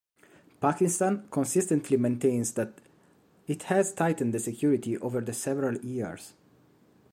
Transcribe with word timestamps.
Pakistan 0.59 1.27
consistently 1.29 1.95
maintains 1.95 2.53
that 2.53 2.81
it 3.45 3.61
has 3.61 3.93
tightened 3.93 4.33
the 4.33 4.39
security 4.39 4.97
over 4.97 5.21
the 5.21 5.31
several 5.31 5.77
years. 5.85 6.33